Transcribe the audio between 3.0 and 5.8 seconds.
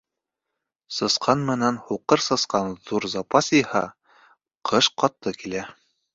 запас йыйһа, ҡыш ҡаты килә.